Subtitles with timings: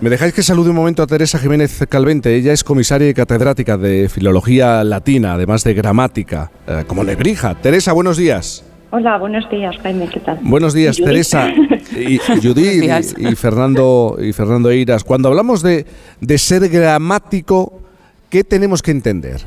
[0.00, 2.36] Me dejáis que salude un momento a Teresa Jiménez Calvente.
[2.36, 7.54] Ella es comisaria y catedrática de Filología Latina, además de gramática, eh, como Nebrija.
[7.54, 8.62] Teresa, buenos días.
[8.90, 10.38] Hola, buenos días, Jaime, ¿qué tal?
[10.42, 11.50] Buenos días, Teresa,
[11.96, 15.02] y, Judith y, Fernando, y Fernando Eiras.
[15.02, 15.86] Cuando hablamos de,
[16.20, 17.80] de ser gramático,
[18.28, 19.40] ¿qué tenemos que entender?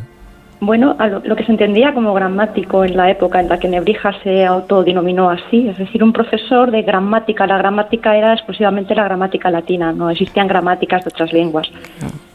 [0.63, 4.45] Bueno, lo, que se entendía como gramático en la época en la que Nebrija se
[4.45, 7.47] autodenominó así, es decir, un profesor de gramática.
[7.47, 11.67] La gramática era exclusivamente la gramática latina, no existían gramáticas de otras lenguas.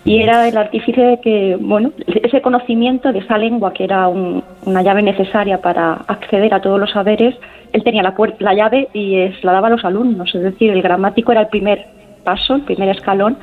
[0.04, 4.82] Y era el artífice de que, bueno, ese conocimiento de esa lengua que era una
[4.82, 7.36] llave necesaria para acceder a todos los saberes,
[7.72, 10.34] él tenía la, la llave y la daba a los alumnos.
[10.34, 11.86] Es decir, el gramático era el primer
[12.24, 13.36] paso, el primer escalón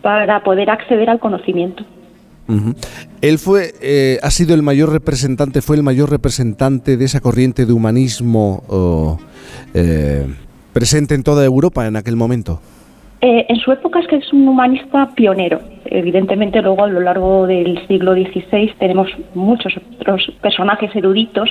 [0.00, 1.84] para poder acceder al conocimiento.
[3.20, 7.66] Él fue, eh, ha sido el mayor representante, fue el mayor representante de esa corriente
[7.66, 9.18] de humanismo
[9.72, 10.26] eh,
[10.72, 12.60] presente en toda Europa en aquel momento.
[13.26, 15.58] Eh, en su época es que es un humanista pionero.
[15.86, 21.48] Evidentemente luego a lo largo del siglo XVI tenemos muchos otros personajes eruditos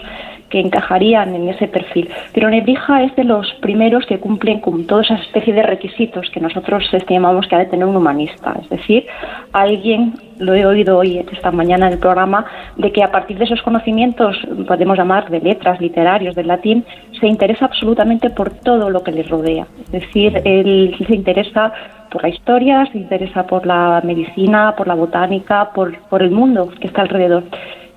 [0.51, 2.11] que encajarían en ese perfil.
[2.31, 6.39] Pero Nebrija es de los primeros que cumplen con toda esa especie de requisitos que
[6.39, 8.55] nosotros estimamos que ha de tener un humanista.
[8.61, 9.07] Es decir,
[9.51, 12.45] alguien, lo he oído hoy, esta mañana en el programa,
[12.77, 16.85] de que a partir de esos conocimientos, podemos llamar de letras, literarios, del latín,
[17.23, 19.65] se interesa absolutamente por todo lo que le rodea.
[19.85, 21.71] Es decir, él se interesa
[22.11, 26.69] por la historia, se interesa por la medicina, por la botánica, por, por el mundo
[26.81, 27.45] que está alrededor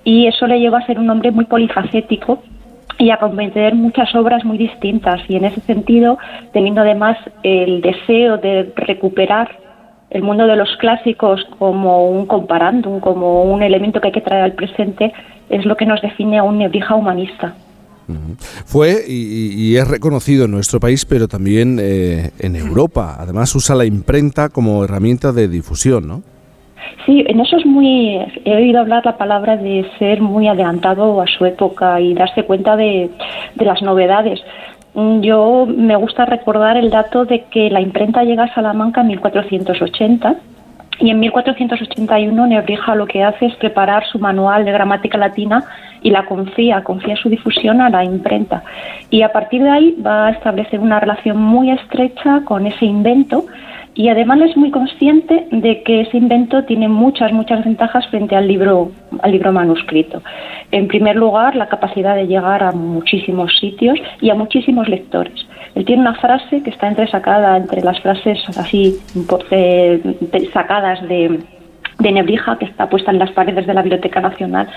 [0.07, 2.39] y eso le llevó a ser un hombre muy polifacético
[2.97, 6.17] y a comprender muchas obras muy distintas y en ese sentido
[6.53, 9.51] teniendo además el deseo de recuperar
[10.11, 14.45] el mundo de los clásicos como un comparándum, como un elemento que hay que traer
[14.45, 15.13] al presente,
[15.51, 17.55] es lo que nos define a un nebrija humanista.
[18.65, 23.17] Fue y, es reconocido en nuestro país, pero también eh, en Europa.
[23.19, 26.23] Además usa la imprenta como herramienta de difusión, ¿no?
[27.05, 28.19] Sí, en eso es muy.
[28.45, 32.77] He oído hablar la palabra de ser muy adelantado a su época y darse cuenta
[32.77, 33.11] de,
[33.57, 34.41] las novedades.
[34.95, 39.09] Mm, yo me gusta recordar el dato de que la imprenta llega a Salamanca en
[39.09, 40.37] 1480
[40.99, 45.65] y en 1481 Nebrija lo que hace es preparar su manual de gramática latina
[46.03, 48.63] y la confía, confía su difusión a la imprenta.
[49.11, 53.45] Y a partir de ahí va a establecer una relación muy estrecha con ese invento
[53.97, 58.47] y además es muy consciente de que ese invento tiene muchas, muchas ventajas frente al
[58.47, 58.93] libro,
[59.23, 60.23] al libro manuscrito.
[60.71, 65.47] En primer lugar, la capacidad de llegar a muchísimos sitios y a muchísimos lectores.
[65.75, 68.97] Él tiene una frase que está entresacada entre las frases así
[69.51, 70.03] eh,
[70.53, 71.41] sacadas de,
[71.99, 74.69] de Nebrija, que está puesta en las paredes de la Biblioteca Nacional,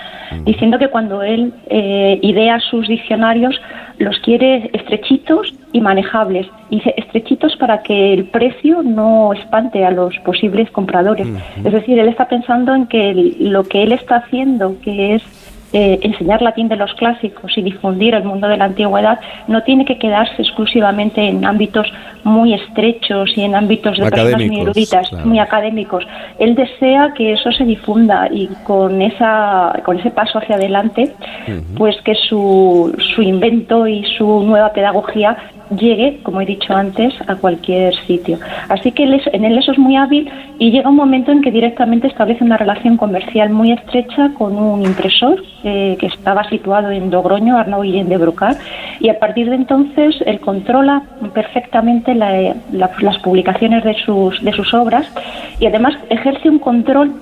[0.44, 3.60] diciendo que cuando él eh, idea sus diccionarios
[3.98, 6.46] los quiere estrechitos y manejables.
[6.70, 11.28] Dice estrechitos para que el precio no espante a los posibles compradores.
[11.62, 15.22] Es decir, él está pensando en que lo que él está haciendo, que es
[15.72, 19.84] eh, enseñar latín de los clásicos y difundir el mundo de la antigüedad no tiene
[19.84, 21.86] que quedarse exclusivamente en ámbitos
[22.24, 26.06] muy estrechos y en ámbitos de personas muy eruditas, muy académicos.
[26.38, 31.12] Él desea que eso se difunda y con esa con ese paso hacia adelante,
[31.76, 35.36] pues que su, su invento y su nueva pedagogía
[35.76, 38.38] llegue, como he dicho antes, a cualquier sitio.
[38.68, 42.08] Así que en él eso es muy hábil y llega un momento en que directamente
[42.08, 47.56] establece una relación comercial muy estrecha con un impresor eh, que estaba situado en Dogroño,
[47.56, 48.56] Arnaud Guillén de Brocar,
[48.98, 51.02] y a partir de entonces él controla
[51.34, 55.06] perfectamente las publicaciones de sus, de sus obras
[55.58, 57.12] y además ejerce un control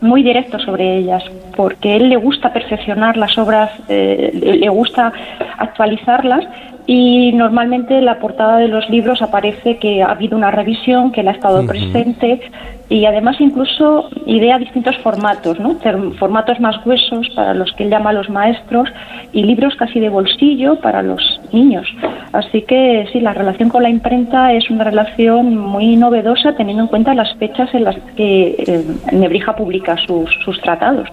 [0.00, 1.24] muy directo sobre ellas,
[1.56, 5.12] porque él le gusta perfeccionar las obras, eh, le gusta
[5.58, 6.44] actualizarlas
[6.86, 11.22] y normalmente en la portada de los libros aparece que ha habido una revisión, que
[11.22, 12.40] él ha estado presente
[12.88, 15.76] y además incluso idea distintos formatos, ¿no?
[16.18, 18.88] formatos más gruesos para los que él llama los maestros
[19.32, 21.86] y libros casi de bolsillo para los niños.
[22.32, 26.88] Así que sí, la relación con la imprenta es una relación muy novedosa teniendo en
[26.88, 31.08] cuenta las fechas en las que eh, Nebrija publica sus, sus tratados.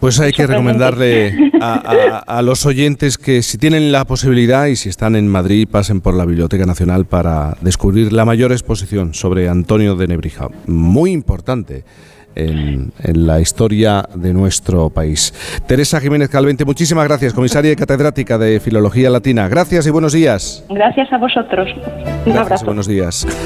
[0.00, 5.16] Pues hay que recomendarle a, los oyentes que si tienen la posibilidad y si están
[5.16, 10.06] en Madrid pasen por la Biblioteca Nacional para descubrir la mayor exposición sobre Antonio de
[10.08, 10.48] Nebrija.
[10.66, 11.84] Muy importante.
[12.38, 15.32] En, la historia de nuestro país.
[15.66, 19.48] Teresa Jiménez Calvente, muchísimas gracias, comisaria y catedrática de Filología Latina.
[19.48, 20.62] Gracias y buenos días.
[20.68, 21.66] Gracias a vosotros.
[22.26, 22.66] Un abrazo.
[22.66, 23.26] buenos días.